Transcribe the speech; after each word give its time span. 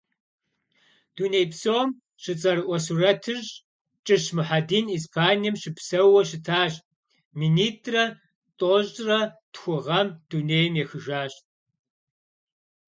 Дунейпсом 1.15 1.89
щыцӏэрыӏуэ 2.21 2.77
сурэтыщӏ, 2.85 3.49
Кӏыщ 4.05 4.23
Мухьэдин 4.35 4.85
Испанием 4.97 5.55
щыпсэууэ 5.61 6.21
щытащ, 6.29 6.73
минитӏырэ 7.37 8.05
тӏощӏырэ 8.59 9.19
тху 9.53 9.75
гъэм 9.85 10.07
дунейм 10.29 10.73
ехыжащ. 10.83 11.33